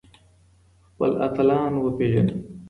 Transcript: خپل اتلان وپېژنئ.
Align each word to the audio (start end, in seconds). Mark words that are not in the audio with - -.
خپل 0.93 1.11
اتلان 1.25 1.71
وپېژنئ. 1.81 2.35